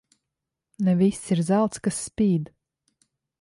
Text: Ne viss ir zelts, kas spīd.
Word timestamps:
Ne 0.83 0.93
viss 0.99 1.25
ir 1.33 1.41
zelts, 1.49 1.81
kas 1.83 1.99
spīd. 2.07 2.51